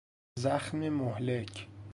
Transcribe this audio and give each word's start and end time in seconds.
زخم 0.43 0.89
مهلک 0.89 1.67